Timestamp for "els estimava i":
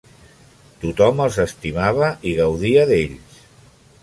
1.27-2.35